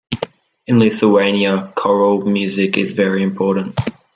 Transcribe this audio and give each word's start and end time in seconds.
In 0.65 0.79
Lithuania, 0.79 1.71
choral 1.75 2.25
music 2.25 2.75
is 2.75 2.91
very 2.93 3.21
important. 3.21 3.77